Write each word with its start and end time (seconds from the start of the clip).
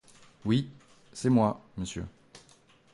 Oui, 0.45 0.67
c'est 1.13 1.29
moi, 1.29 1.61
monsieur. 1.77 2.05